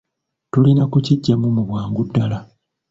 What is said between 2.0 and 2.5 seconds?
ddala.